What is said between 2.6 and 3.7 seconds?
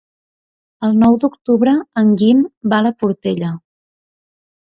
va a la Portella.